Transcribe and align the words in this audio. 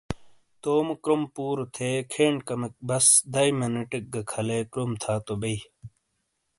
تومو 0.61 0.93
کروم 1.03 1.23
پُورو 1.33 1.65
تھے 1.75 1.89
کھین 2.11 2.35
کمیک 2.47 2.73
بس 2.87 3.05
دئیی 3.33 3.51
مِنٹیک 3.59 4.05
گہ 4.13 4.21
کھَلے 4.31 4.59
کروم 4.71 4.91
تھا 5.01 5.13
تو 5.25 5.33
بئی۔ 5.41 5.57